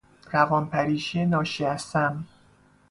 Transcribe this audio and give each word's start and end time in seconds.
روان 0.31 0.67
پریشی 0.69 1.25
ناشی 1.25 1.65
ازسم 1.65 2.25